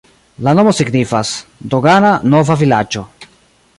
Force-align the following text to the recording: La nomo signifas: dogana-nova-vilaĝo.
La 0.45 0.53
nomo 0.59 0.71
signifas: 0.77 1.33
dogana-nova-vilaĝo. 1.75 3.05